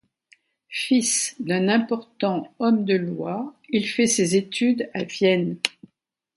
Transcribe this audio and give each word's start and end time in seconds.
Fils 0.71 1.35
d’un 1.39 1.69
important 1.69 2.51
homme 2.57 2.85
de 2.85 2.95
loi, 2.95 3.53
il 3.69 3.87
fait 3.87 4.07
ses 4.07 4.35
études 4.35 4.89
à 4.95 5.03
Vienne. 5.03 5.57